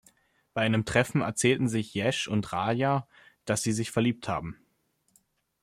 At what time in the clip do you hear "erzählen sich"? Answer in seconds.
1.21-1.93